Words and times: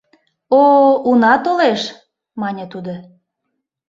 —О, 0.61 0.61
уна 1.09 1.33
толеш,— 1.43 1.81
мане 2.41 2.65
тудо. 2.73 2.93